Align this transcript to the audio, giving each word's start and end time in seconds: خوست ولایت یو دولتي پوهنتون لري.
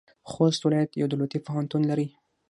خوست 0.31 0.61
ولایت 0.63 0.91
یو 1.01 1.07
دولتي 1.11 1.39
پوهنتون 1.45 1.81
لري. 1.89 2.07